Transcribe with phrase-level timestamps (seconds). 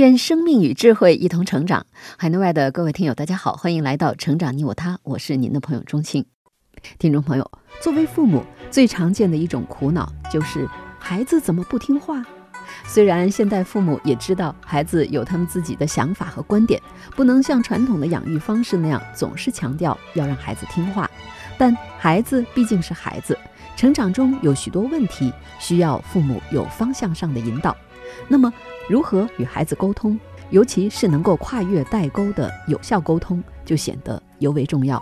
[0.00, 1.84] 愿生命与智慧一同成长。
[2.16, 6.24] 海内外的各位听友，大家好，欢迎来到《成长你我他》，我是您的朋友钟庆。
[6.98, 7.50] 听众朋友，
[7.82, 10.66] 作为父母，最常见的一种苦恼就是
[10.98, 12.24] 孩子怎么不听话。
[12.86, 16.80] 虽然现代父母也知道孩子有他们自己的想法和观点，
[17.14, 21.10] 不能像传统的养育方式那样总是强调要让孩子听话，
[21.58, 23.38] 但孩子毕竟是孩子，
[23.76, 27.76] 成长中有许多问题需要父母有方向上的引导。
[28.28, 28.52] 那么，
[28.90, 30.18] 如何与孩子沟通，
[30.50, 35.00] 尤其是能够跨越代沟的有效沟通，就显得尤为重要。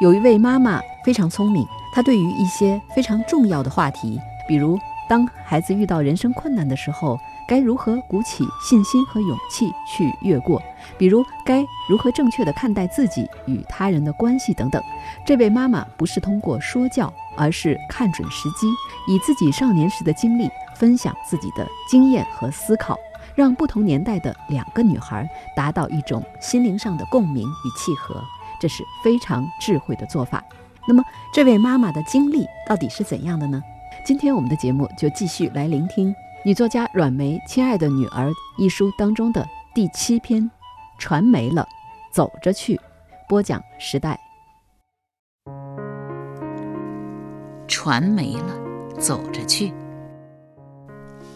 [0.00, 10.56] 有一位妈妈非常聪明，她对于一些非常重要的话题，比如当孩子遇到人生困难的时候，该如何鼓起信心和勇气去越过；
[10.96, 14.80] 比如该如何正确的看待自己与他人的关系等等。
[15.26, 18.68] 这位妈妈不是通过说教，而是看准时机，
[19.08, 20.48] 以自己少年时的经历。
[20.78, 22.96] 分享自己的经验和思考，
[23.38, 28.20] 让不同年代的两个女孩达到一种心灵上的共鸣与契合，
[28.60, 30.44] 这是非常智慧的做法。
[30.88, 31.00] 那么，
[31.32, 33.62] 这位妈妈的经历到底是怎样的呢？
[34.04, 36.12] 今天我们的节目就继续来聆听
[36.44, 40.42] 女作家阮梅《亲爱的女儿》一书当中的第七篇
[40.98, 41.64] 《传没了，
[42.10, 42.74] 走着去》，
[43.28, 44.18] 播讲时代。
[47.68, 49.72] 传没了，走着去。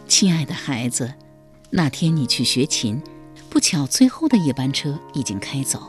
[0.09, 1.15] 亲爱的孩子，
[1.75, 3.03] 那天你去学琴，
[3.49, 5.83] 不巧最后的一班车已经开走，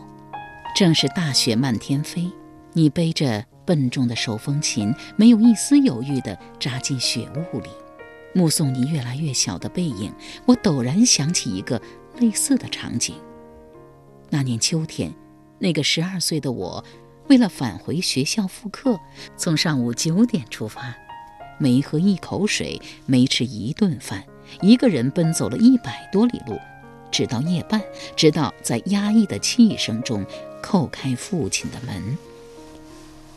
[0.73, 2.31] 正是大雪漫天飞。
[2.72, 7.67] 你背着笨重的手风琴，没有一丝犹豫地扎进雪雾里，
[8.33, 10.10] 目送你越来越小的背影。
[10.45, 11.82] 我陡然想起一个
[12.17, 13.17] 类似的场景。
[14.30, 15.14] 那年秋天，
[15.60, 16.82] 那个十二岁的我，
[17.27, 18.98] 为了返回学校复课，
[19.36, 20.95] 从上午九点出发。
[21.60, 24.23] 没喝一口水，没吃一顿饭，
[24.61, 26.59] 一个人奔走了一百多里路，
[27.11, 27.81] 直到夜半，
[28.15, 30.25] 直到在压抑的气声中
[30.61, 32.17] 叩开父亲的门。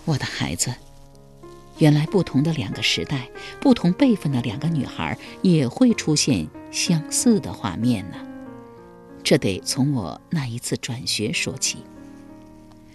[0.04, 0.74] 我的孩子，
[1.78, 3.28] 原来不同的两个时代，
[3.60, 8.16] 不同辈分的两个女孩，也会出现相似的画面呢。
[9.24, 11.78] 这得从我那一次转学说起。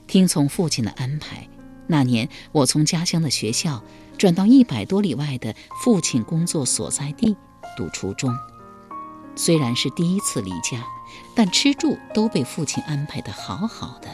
[0.07, 1.47] 听从父亲的安排，
[1.88, 3.83] 那年我从家乡的学校。
[4.17, 7.35] 转到一百多里外的父亲工作所在地
[7.75, 8.38] 读初中，
[9.35, 10.83] 虽然是第一次离家，
[11.35, 14.09] 但吃住都被父亲安排得好好的，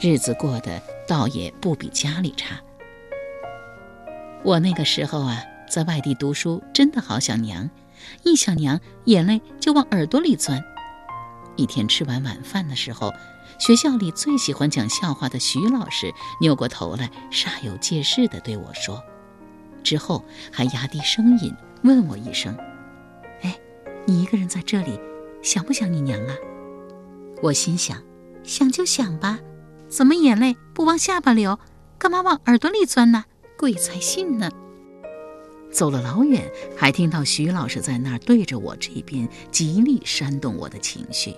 [0.00, 2.60] 日子过得倒也不比家里差。
[4.42, 7.68] 我那个时候啊，在外地读书，真的好想娘，
[8.22, 10.62] 一想娘，眼泪就往耳朵里钻。
[11.56, 13.12] 一天吃完晚饭的时候。
[13.58, 16.12] 学校里最喜欢讲笑话的徐老师
[16.42, 19.02] 扭过头来，煞有介事地对我说，
[19.82, 20.22] 之后
[20.52, 21.54] 还压低声音
[21.86, 22.54] 问我一声
[23.42, 23.56] ：“哎，
[24.06, 24.98] 你一个人在这里，
[25.40, 26.34] 想不想你娘啊？”
[27.40, 28.02] 我心想：
[28.42, 29.38] 想就想吧，
[29.88, 31.58] 怎么眼泪不往下巴流，
[31.96, 33.24] 干嘛往耳朵里钻呢？
[33.56, 34.50] 鬼才信呢！
[35.70, 41.34] 走了老远，还听到徐老师在那儿对着我这边极力煽动我的情绪。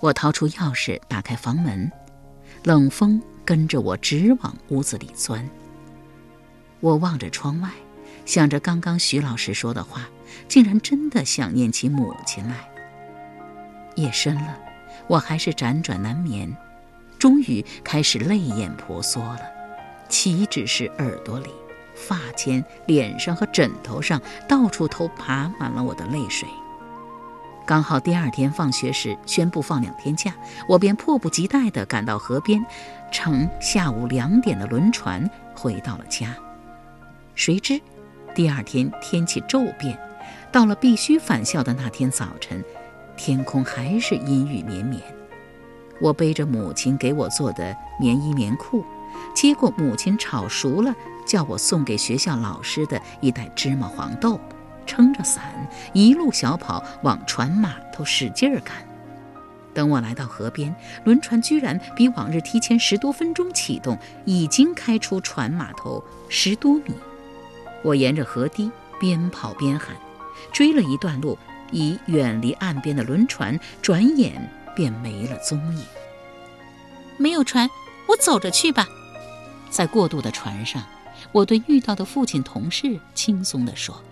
[0.00, 1.90] 我掏出钥匙，打开房门，
[2.64, 5.48] 冷风跟着我直往屋子里钻。
[6.80, 7.70] 我望着窗外，
[8.28, 10.02] 想着刚刚徐老师说的话，
[10.48, 12.56] 竟然真的想念起母亲来。
[13.94, 14.54] 夜深了，
[15.06, 16.54] 我还是辗转难眠，
[17.18, 19.40] 终于开始泪眼婆娑了。
[20.10, 21.48] 岂止是耳朵里、
[21.94, 26.46] 发间、脸上和枕头上，到处都爬满了我的泪水。
[27.64, 30.34] 刚好第二天放学时宣布放两天假，
[30.68, 32.62] 我便迫不及待地赶到河边，
[33.10, 36.36] 乘下午两点的轮船回到了家。
[37.34, 37.80] 谁知，
[38.38, 39.98] 第二天天气骤变，
[40.52, 42.64] 到了必须返校的那天早晨，
[43.16, 45.02] 天空还是阴雨绵绵。
[46.00, 48.84] 我背着母亲给我做的棉衣棉裤，
[49.34, 50.94] 接过母亲炒熟了
[51.26, 54.38] 叫我送给学校老师的一袋芝麻黄豆。
[54.86, 55.42] 撑着伞，
[55.92, 58.76] 一路小跑往船码头使劲儿赶。
[59.74, 66.94] 等我来到河边，轮船居然比往日提前十多分钟启动，已经开出船码头十多米。
[67.82, 68.70] 我沿着河堤
[69.00, 69.96] 边跑边喊，
[70.52, 71.38] 追了一段路，
[71.70, 75.84] 已远离岸边的轮船转眼便没了踪影。
[77.16, 77.68] 没有船，
[78.06, 78.86] 我走着去吧。
[79.70, 80.82] 在过渡的船上，
[81.32, 84.02] 我对遇到的父亲同事轻松地说：“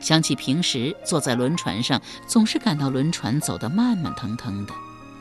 [0.00, 4.72] 想起平时坐在轮船上，总是感到轮船走得慢慢腾腾的，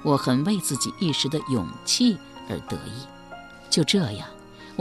[0.04, 2.18] 我很为自己一时的勇气
[2.50, 3.08] 而得意。”
[3.70, 4.28] 就这样，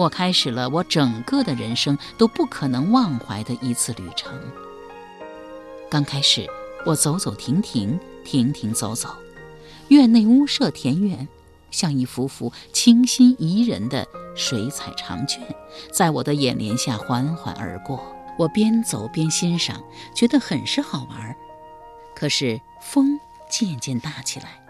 [0.00, 4.32] 我开始了我整个的人生都不可能忘怀的一次旅程。
[5.91, 6.47] 刚开始，
[6.87, 9.11] 我走走停停，停停走走，
[9.88, 11.29] 院内屋舍田园。
[11.70, 15.43] 像一幅幅清新宜人的水彩长卷，
[15.93, 18.02] 在我的眼帘下缓缓而过。
[18.38, 21.37] 我边走边欣赏，觉得很是好玩。
[22.17, 23.20] 可是风
[23.50, 24.62] 渐渐大起来，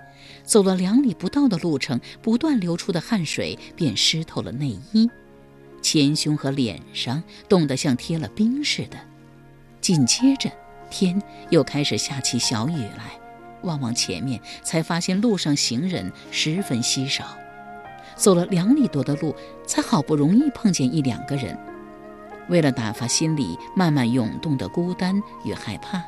[0.45, 5.09] 走了两里不到的路程，不断流出的汗水便湿透了内衣，
[5.83, 8.97] 前胸和脸上冻得像贴了冰似的。
[9.81, 10.51] 紧接着，
[10.91, 13.19] 天又开始下起小雨来。
[13.63, 17.25] 望望前面，才发现路上行人十分稀少。
[18.17, 19.35] 走了两里多的路，
[19.67, 21.59] 才好不容易碰见一两个人。
[22.49, 26.03] 为了打发心里慢慢涌动的孤单与害怕，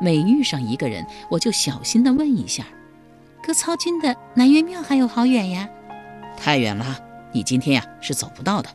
[0.00, 2.64] 每遇上一个人，我就小心地问一下
[3.42, 5.68] ：“隔曹军的南岳庙还有好远呀
[6.36, 6.98] ？”“太远了，
[7.32, 8.68] 你今天呀是走不到的。”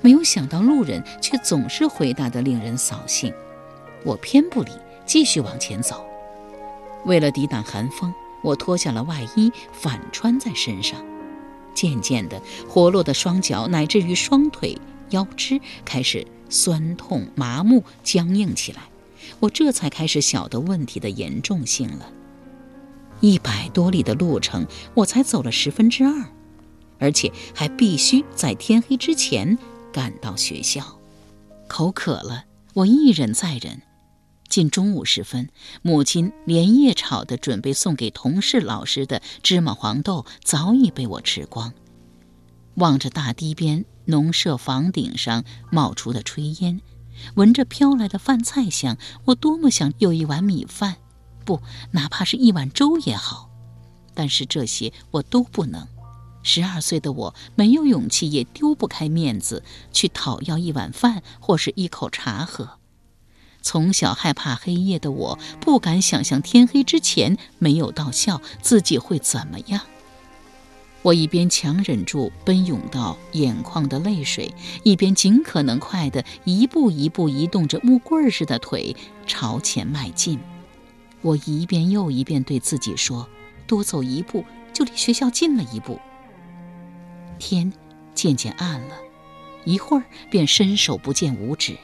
[0.00, 3.32] 没有想到路人却总是回答得令人扫兴。
[4.04, 4.70] 我偏不理，
[5.04, 6.04] 继续往前走。
[7.04, 8.12] 为了抵挡寒风，
[8.42, 11.04] 我脱下了外衣，反穿在身上。
[11.74, 14.76] 渐渐的，活络的双脚乃至于双腿、
[15.10, 18.82] 腰肢开始酸痛、麻木、僵硬起来。
[19.40, 22.10] 我这才开始晓得问题的严重性了。
[23.20, 26.24] 一百多里的路程，我才走了十分之二，
[26.98, 29.58] 而且还必须在天黑之前
[29.98, 30.96] 赶到学校。
[31.66, 33.82] 口渴了，我一忍再忍。
[34.48, 35.48] 近中午时分，
[35.82, 41.72] 母亲连夜炒的准备送给同事老师的芝麻黄豆早已被我吃光。
[42.74, 45.42] 望着大堤边农舍房顶上
[45.72, 46.80] 冒出的炊烟，
[47.34, 50.94] 闻着飘来的饭菜香，我多么想有一碗米饭，
[51.44, 51.60] 不，
[51.90, 53.50] 哪怕是一碗粥也好。
[54.14, 55.88] 但是这些我都不能。
[56.50, 59.62] 十二岁的我没有勇气，也丢不开面子
[59.92, 62.78] 去讨要一碗饭或是一口茶喝。
[63.60, 69.82] 从小害怕黑夜的我，不敢想象天黑之前没有到校，自己会怎么样。
[71.02, 74.54] 我一边强忍住奔涌到眼眶的泪水，
[74.84, 78.96] 一边尽可能快地一步一步移动着木棍似的腿
[79.26, 80.40] 朝前迈进。
[81.20, 83.28] 我一遍又一遍对自己说
[83.68, 86.00] ：“多走一步，就离学校近了一步。”
[87.38, 87.72] 天
[88.14, 88.96] 渐渐暗了，
[89.64, 91.76] 一会儿便伸手不见五指。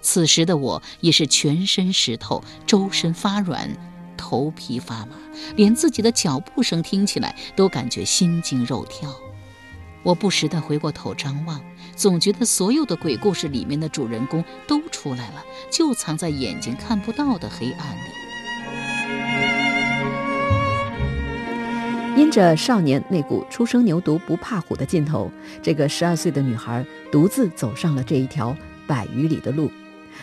[0.00, 3.70] 此时的我已是全身湿透，周身发软，
[4.16, 5.16] 头皮发麻，
[5.56, 9.14] 连自己的脚步声听起来都感觉心惊肉跳。
[10.02, 11.60] 我不时地回过头张望，
[11.94, 18.11] 总觉得所有的鬼故事里面的主人公都出来了，就藏在眼睛看不到的黑暗里。
[22.22, 25.28] 因着少年那股初生牛犊不怕虎的劲头，
[25.60, 29.68] 这个十二岁的女孩独自走上了这一条百余里的路。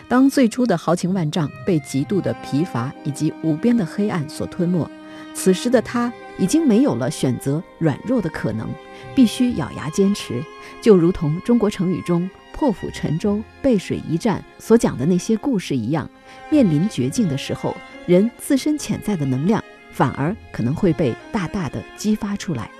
[0.07, 4.89] 当最初的豪情万丈被极度的疲乏以及无边的黑暗所吞没，
[5.33, 8.69] 此时的她已经没有了选择软弱的可能，
[9.13, 10.41] 必须咬牙坚持。
[10.81, 16.09] 就如同中国成语中“破釜沉舟，背水一战”所讲的那些故事一样，
[16.49, 17.75] 面临绝境的时候，
[18.05, 19.61] 人自身潜在的能量
[19.99, 22.71] 反而可能会被大大的激发出来。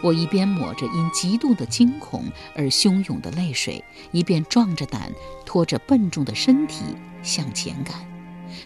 [0.00, 5.10] 我一边抹着因极度的惊恐而汹涌的泪水，一边壮着胆
[5.44, 6.84] 拖着笨重的身体
[7.24, 7.96] 向前赶。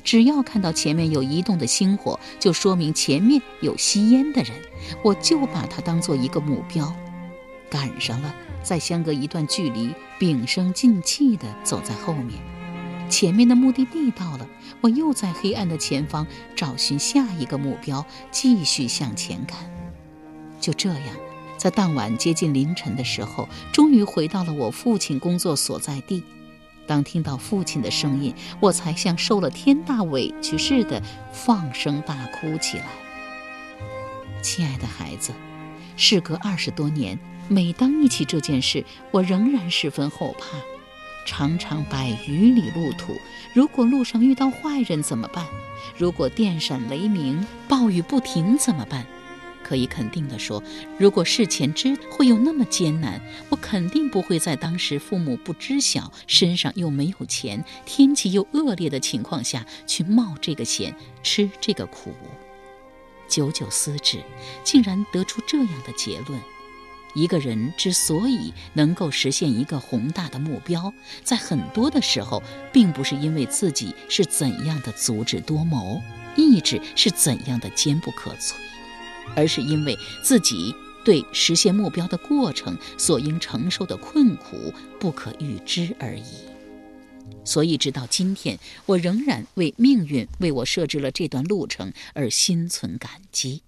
[0.05, 4.53] 只要看到前面有移动的星火，就说明前面有吸烟的人，
[5.03, 6.95] 我就把它当做一个目标。
[7.71, 12.39] 赶上了，再相隔一段距离，屏声静气地走在后面。
[13.09, 14.49] 前面的目的地到了，
[14.81, 19.57] 我又在黑暗的前方找寻下一个目标，继续向前赶。
[20.61, 21.17] 就这样。
[21.57, 26.23] 在当晚接近凌晨的时候，终于回到了我父亲工作所在地。
[26.87, 32.85] 当听到父亲的声音，我才像受了天大委屈似的放声大哭起来。
[34.43, 35.33] 亲爱的孩子，
[35.97, 37.19] 事隔二十多年，
[37.49, 40.59] 每当忆起这件事，我仍然十分后怕。
[41.25, 43.17] 长长百余里路途，
[43.53, 45.47] 如果路上遇到坏人怎么办？
[45.97, 49.07] 如果电闪雷鸣、暴雨不停怎么办？
[49.63, 50.63] 可以肯定地说，
[50.99, 62.13] 如果事前知会有那么艰难，我肯定不会在当时父母不知晓、身上又没有钱、天气又恶劣的情况下去冒这个险、吃这个苦。
[63.27, 64.23] 久久思之，
[64.63, 66.39] 竟然得出这样的结论：
[67.15, 70.93] 一个人之所以能够实现一个宏大的目标，
[71.23, 72.43] 在很多的时候，
[72.73, 76.03] 并不是因为自己是怎样的足智多谋，
[76.37, 78.55] 意志是怎样的坚不可摧。
[79.35, 86.23] 而是因为自己对实现目标的过程所应承受的困苦不可预知而已。
[87.43, 93.63] 所以，直到今天，我仍然为命运为我设置了这段路程而心存感激。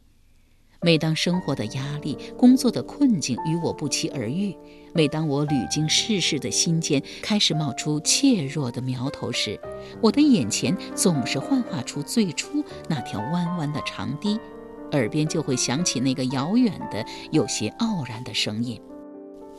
[0.82, 4.56] 每当生活的压力、工作的困境与我不期而遇，
[4.94, 9.58] 每当我屡经世事的心间开始冒出怯弱的苗头时，
[10.00, 14.38] 我的眼前总是幻化出最初那条弯弯的长堤。
[14.92, 18.80] 耳边就会响起那个遥远的、有些傲然的声音：“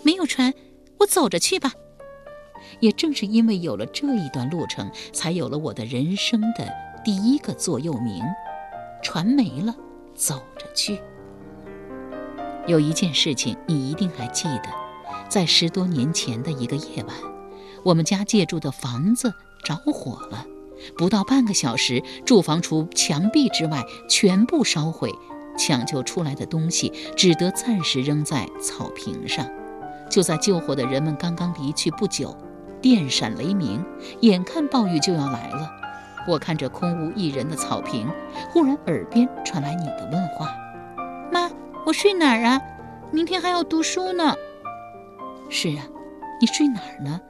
[0.02, 0.54] 没有船，
[1.00, 1.74] 我走着去吧。”
[2.80, 8.24] 也正是因为有了这一段路程，才有了我的人生的第一个座右铭
[9.04, 9.76] ：“船没了，
[10.18, 11.00] 走着去。”
[12.68, 14.64] 有一件事情你一定还记得，
[15.30, 17.16] 在十多年前的一个夜晚，
[17.86, 19.34] 我们家借住的房子
[19.64, 20.46] 着火了。
[20.98, 25.12] 不到半个小时，住房除墙壁之外全部烧毁，
[25.58, 29.48] 抢救出来的东西只得暂时扔在草坪上。
[30.10, 32.36] 就在救火的人们刚刚离去不久，
[32.82, 33.84] 电闪雷鸣，
[34.22, 35.72] 眼看暴雨就要来了。
[36.28, 38.06] 我看着空无一人的草坪，
[38.52, 40.54] 忽然耳边传来你的问话
[41.32, 41.50] ：“妈，
[41.86, 42.62] 我睡哪儿啊？
[43.12, 44.36] 明天还要读书呢。
[45.50, 45.88] ”“是啊，
[46.42, 47.22] 你睡哪儿呢？”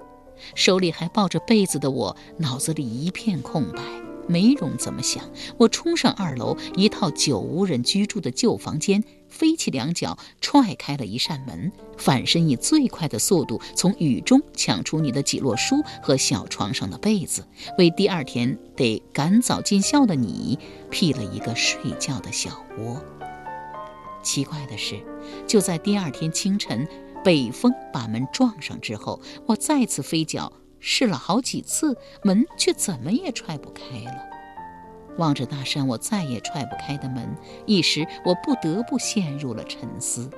[0.56, 3.82] 手里还抱着被子的我，脑子里一片空白，
[4.28, 5.24] 没容怎么想。
[5.58, 17.46] 我冲上二楼，一套久无人居住的旧房间，飞起两脚踹开了一扇门，反身以最快的速度从雨中抢出你的几摞书和小床上的被子，
[17.78, 20.58] 为第二天得赶早进校的你
[20.90, 23.02] 辟了一个睡觉的小窝。
[24.24, 25.00] 奇怪的是，
[25.48, 26.88] 就在第二天清晨。
[27.24, 34.37] 北风把门撞上之后，我再次飞脚试了好几次，门却怎么也踹不开了。
[35.18, 40.30] 望着那扇我再也踹不开的门，一时我不得不陷入了沉思。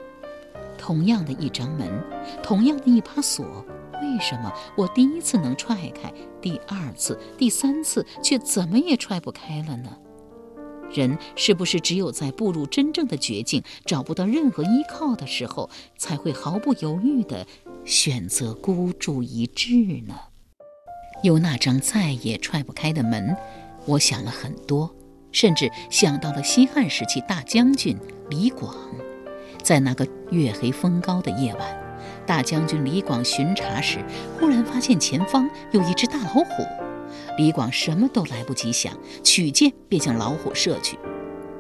[0.78, 2.04] 同样的一张门，
[2.42, 3.66] 同样的一把锁，
[4.02, 9.98] 为什么我第一次能踹开，第二次、第三次却怎么也踹不开了呢？
[10.92, 17.46] 人是不是只有在步入真正的绝境、找不到任何依靠的时候，才会毫不犹豫地
[17.86, 20.16] 选择孤注一掷呢？
[21.22, 23.36] 有那张再也踹不开的门，
[23.86, 24.94] 我想了很多，
[25.32, 27.98] 甚至想到了西汉时期大将军
[28.30, 28.76] 李广。
[29.64, 31.96] 在那个月黑风高的夜晚，
[32.26, 34.00] 大将军李广巡查时，
[34.40, 36.64] 忽然发现前方有一只大老虎。
[37.38, 40.98] 李广什么都来不及想，取箭便向老虎射去。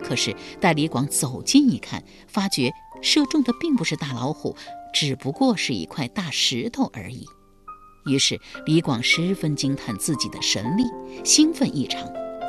[0.01, 2.71] 可是待李广走近一看，发觉
[3.01, 4.55] 射中的并不是大老虎，
[4.93, 7.25] 只不过是一块大石头而已。
[8.05, 10.83] 于是李广十分惊叹自己的神力，
[11.23, 12.01] 兴奋异常。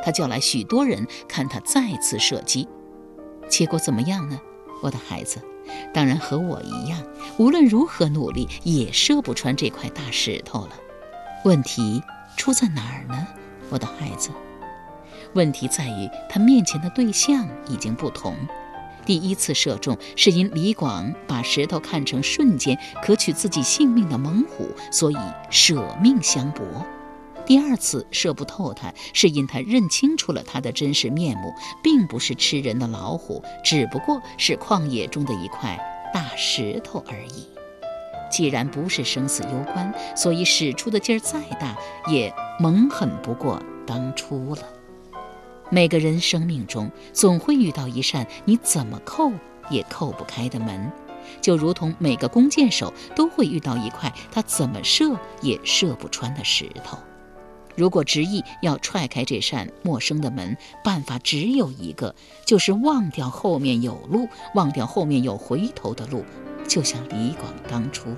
[0.05, 2.69] 他叫来许多人看他再次射击，
[3.49, 4.41] 结果怎么样呢？
[4.83, 5.41] 我的孩子，
[5.93, 7.03] 当然和我一样，
[7.39, 10.73] 无论如何努力也射不穿这块大石头了。
[11.45, 12.03] 问题。
[12.37, 13.27] 出在哪儿呢，
[13.69, 14.31] 我的孩子？
[15.35, 18.35] 问题在于他面前的对象已经不同。
[19.11, 25.17] 第一次射中是因李广把石头看成瞬间可取自己性命的猛虎，所以
[25.51, 26.63] 舍命相搏；
[27.45, 31.53] 第二次射不透他，是因他认清楚了他的真实面目，
[31.83, 35.77] 并不是吃人的老虎，只不过是旷野中的一块
[36.15, 37.49] 大石头而已。
[38.31, 41.77] 既然不是生死攸关，所以使出的劲儿再大，
[42.07, 44.63] 也猛狠不过当初了。
[45.71, 49.33] 每个人生命中总会遇到一扇你怎么扣
[49.71, 50.91] 也扣不开的门，
[51.41, 56.99] 就如同每个弓箭手都会遇到一块他怎么射也射不穿的石头。
[57.77, 66.25] 如果执意要踹开这扇陌生的门，办法只有一个，就是忘掉后面有路，忘掉后面有回头的路。
[66.67, 68.15] 就像李广当初，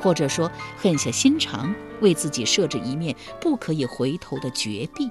[0.00, 5.10] 或者说狠下心肠，为自己设置一面不可以回头的绝壁。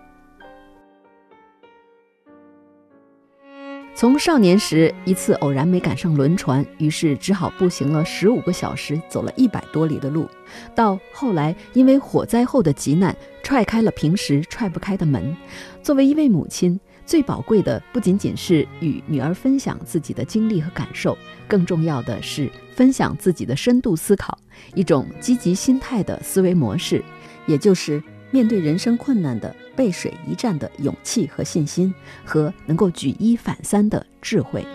[4.01, 10.27] 从少年时一次偶然没赶上轮船，于是只好步行了十五个小时，走了一百多里的路，
[10.73, 15.37] 到后来因为火灾后的急难，踹开了平时踹不开的门。
[15.83, 16.79] 作为一位母亲。
[17.03, 21.17] 最宝贵的不仅仅是与女儿分享自己的经历和感受，
[21.47, 24.37] 更重要的是分享自己的深度思考，
[24.75, 27.03] 一种积极心态的思维模式，
[27.47, 28.01] 也就是
[28.31, 31.93] 面对人生困难的背水一战的勇气和信心，
[32.25, 34.65] 和能够举一反三的智慧。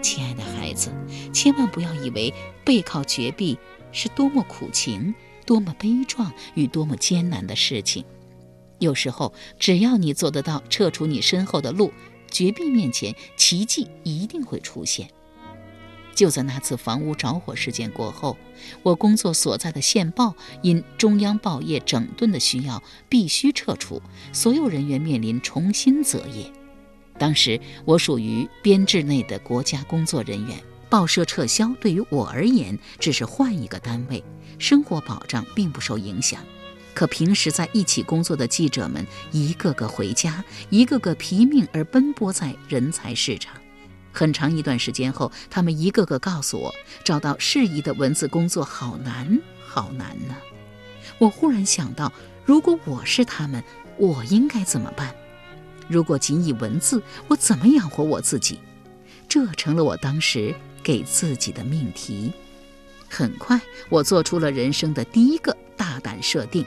[0.00, 0.90] 亲爱的孩子，
[1.32, 2.32] 千万不要以为
[2.64, 3.58] 背靠绝壁
[3.92, 8.04] 是多么苦情、多么悲壮与多么艰难的事情。
[8.78, 11.92] 有时候，只要你做得到撤除你身后的路，
[12.30, 15.10] 绝壁面前，奇迹一定会出现。
[16.20, 18.36] 就在那次房屋着火事件过后，
[18.82, 26.52] 我工作所在的县报因中央报业整顿的需要，必须撤除，所有人员面临重新择业。
[27.18, 34.22] 当时我属于编制内的国家工作人员，报社撤销对于我而言只是换一个单位，
[34.58, 36.44] 生活保障并不受影响。
[36.92, 43.54] 可平时在一起工作的记者们一个个回家，一个个拼命而奔波在人才市场。
[44.12, 46.74] 很长一段时间后，他们一个个告诉我，
[47.04, 50.34] 找到适宜的文字工作好难，好难呢。
[51.18, 52.12] 我忽然想到，
[52.44, 53.62] 如果我是他们，
[53.96, 55.14] 我应该怎么办？
[55.88, 58.60] 如果仅以文字，我怎么养活我自己？
[59.28, 62.32] 这成了我当时给自己的命题。
[63.08, 66.64] 很快，我做出了人生的第一个大胆设定：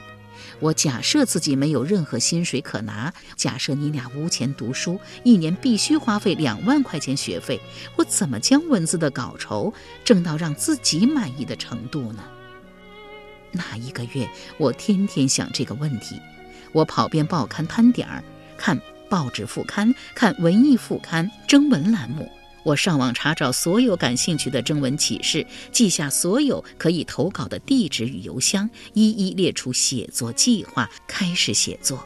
[0.64, 7.60] 我假设自己没有任何薪水可拿，假设你俩无钱读书，一年必须花费两万块钱学费，
[7.96, 9.74] 我怎么将文字的稿酬
[10.06, 12.24] 挣到让自己满意的程度呢？
[13.52, 16.18] 那一个月，我天天想这个问题，
[16.72, 18.24] 我跑遍报刊摊点儿
[18.56, 18.80] 看。
[19.10, 22.28] 报纸副刊、看文艺副刊征文栏目，
[22.64, 32.04] 我上网查找所有感兴趣的征文启事，记下所有可以投稿的地址与邮箱，一一列出写作计划，开始写作。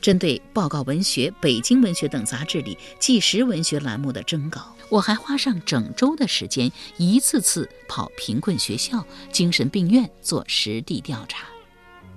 [0.00, 11.46] 针对《报告文学》《北京文学》等杂志里纪实文学栏目的征稿，我还花上整周的时间，一次次跑贫困学校、精神病院做实地调查。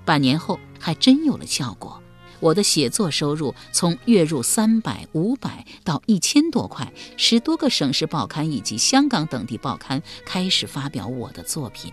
[0.03, 2.01] 半年后，还真有了效果。
[2.45, 11.91] 我的写作收入从月入三百、五百到一千多块，十多个省市报刊以及香港等地报刊开始发表我的作品。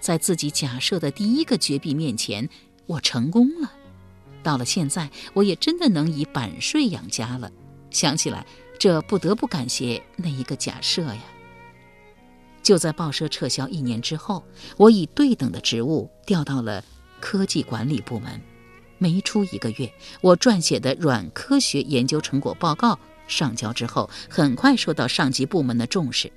[0.00, 2.48] 在自己假设的第一个绝壁面前，
[2.86, 3.70] 我成功了。
[4.42, 7.52] 到了现在，我也真的能以版税养家了。
[7.90, 8.46] 想起来，
[8.78, 11.20] 这不得不感谢那一个假设呀。
[12.62, 14.42] 就在报社撤销一年之后，
[14.78, 16.82] 我以对等的职务调到了
[17.20, 18.40] 科技管理部门。
[18.98, 26.30] 没出一个月，我撰写的软科学研究成果报告上交之后，很快受到上级部门的重视。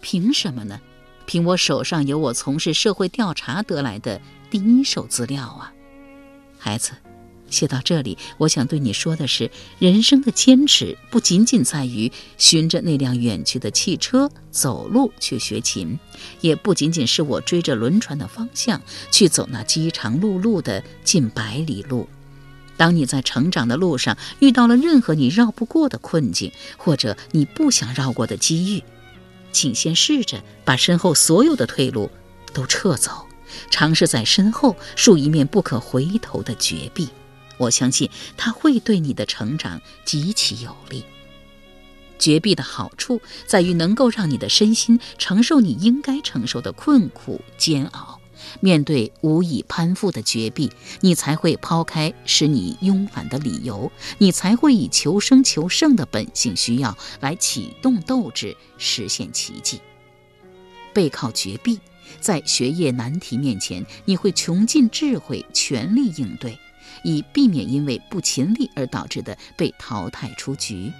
[0.00, 0.80] 凭什么呢？
[1.26, 5.72] 凭我手上有我从事社会调查得来的第一手资料啊！
[6.58, 6.92] 孩子，
[7.54, 15.96] 写到这里，我想对你说的是：人生的坚持不仅仅在于循着那辆远去的汽车走路去学琴，
[16.40, 22.08] 也不仅仅是我追着轮船的方向去走那饥肠辘辘的近百里路。
[22.76, 28.82] 当你在成长的路上遇到了任何你绕不过的困境，或者你不想绕过的机遇，
[29.52, 32.10] 请先试着把身后所有的退路
[32.52, 33.28] 都撤走，
[33.70, 37.08] 尝试在身后竖一面不可回头的绝壁。
[37.56, 41.04] 我相信它会对你的成长极其有利。
[42.18, 48.20] 绝壁的好处在于能够让你的身心承受你应该承受的困苦煎熬。
[48.60, 59.80] 面对无以攀附的绝壁，你才会抛开使你慵懒的理由，你才会以求生求胜的本性需要来启动斗志，实现奇迹。
[60.92, 61.80] 背靠绝壁，
[62.20, 66.58] 在学业难题面前，你会穷尽智慧，全力应对，
[67.04, 70.92] 以避免因为不勤力而导致的被淘汰出局。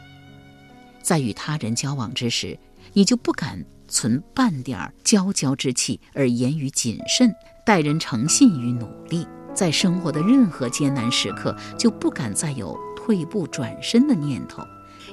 [1.03, 2.57] 在与他人交往之时，
[2.93, 3.65] 你就不敢。
[3.87, 7.33] 存半点儿骄娇之气，而言语谨慎，
[7.67, 14.65] 待人诚信与努力，在生活的任何艰难时刻，就不敢再有退步转身的念头，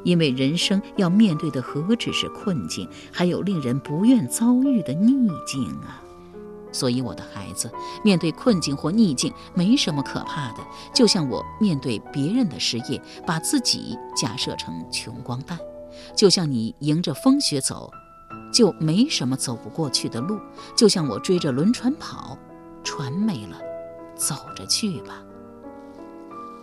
[0.05, 6.01] 因为人生要面对的何止是困境，还有令人不愿遭遇的逆境啊！
[6.71, 7.71] 所以，我的孩子，
[8.03, 10.57] 面对困境或逆境，没什么可怕的。
[10.93, 15.57] 就像我面对别人的失业，把自己假设成穷光蛋；
[16.15, 17.91] 就像你迎着风雪走。
[18.53, 20.37] 就没什么走不过去的路，
[20.75, 22.37] 就像我追着轮船跑，
[22.83, 23.57] 船没了，
[24.13, 25.23] 走着去吧。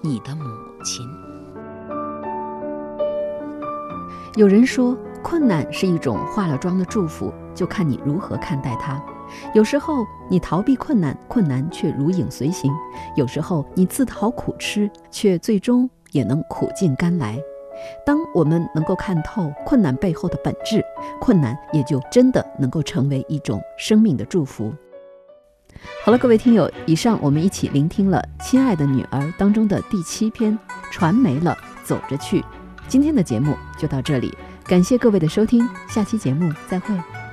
[0.03, 0.45] 你的母
[0.85, 1.09] 亲。
[4.37, 9.03] 有人说，困难是一种化了妆的祝福，就看你如何看待它。
[9.55, 12.71] 有时候，你逃避困难，困难却如影随形；
[13.17, 17.39] 有时候你自讨苦吃，却最终也能苦尽甘来。
[18.05, 20.85] 当我们能够看透困难背后的本质，
[21.21, 24.73] 困难也就真的能够成为一种生命的祝福。
[26.05, 30.59] 好了，各位听友，以上我们一起聆听了《亲爱的女儿》当中的第七篇
[30.91, 32.41] 《船没了，走着去》。
[32.89, 37.28] 今天的节目就到这里，感谢各位的收听，下期节目再会。